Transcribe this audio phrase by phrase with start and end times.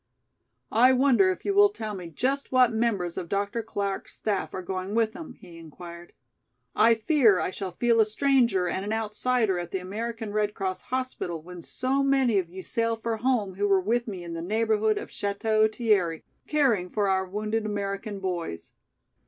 [0.71, 3.61] "I wonder if you will tell me just what members of Dr.
[3.61, 6.13] Clark's staff are going with him?" he inquired.
[6.75, 10.81] "I fear I shall feel a stranger and an outsider at the American Red Cross
[10.89, 14.41] hospital when so many of you sail for home who were with me in the
[14.41, 18.71] neighborhood of Château Thierry, caring for our wounded American boys.